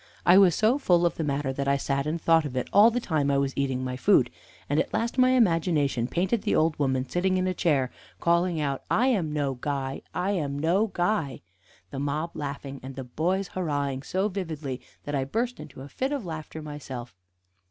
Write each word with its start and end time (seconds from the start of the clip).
I 0.25 0.35
was 0.39 0.55
so 0.55 0.79
full 0.79 1.05
of 1.05 1.13
the 1.17 1.23
matter 1.23 1.53
that 1.53 1.67
I 1.67 1.77
sat 1.77 2.07
and 2.07 2.19
thought 2.19 2.43
of 2.43 2.55
it 2.57 2.67
all 2.73 2.89
the 2.89 2.99
time 2.99 3.29
I 3.29 3.37
was 3.37 3.53
eating 3.55 3.83
my 3.83 3.95
food; 3.95 4.31
and 4.67 4.79
at 4.79 4.91
last 4.95 5.19
my 5.19 5.33
imagination 5.33 6.07
painted 6.07 6.41
the 6.41 6.55
old 6.55 6.75
woman 6.79 7.07
sitting 7.07 7.37
in 7.37 7.45
a 7.45 7.53
chair, 7.53 7.91
calling 8.19 8.59
out, 8.59 8.81
"I 8.89 9.09
am 9.09 9.31
no 9.31 9.53
guy! 9.53 10.01
I 10.11 10.31
am 10.31 10.57
no 10.57 10.87
guy!" 10.87 11.41
the 11.91 11.99
mob 11.99 12.31
laughing, 12.33 12.79
and 12.81 12.95
the 12.95 13.03
boys 13.03 13.49
hurrahing 13.49 14.01
so 14.01 14.27
vividly 14.27 14.81
that 15.03 15.13
I 15.13 15.23
burst 15.23 15.59
into 15.59 15.81
a 15.81 15.87
fit 15.87 16.11
of 16.11 16.25
laughter 16.25 16.63
myself. 16.63 17.15